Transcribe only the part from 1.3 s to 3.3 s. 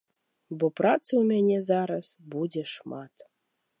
мяне зараз будзе шмат.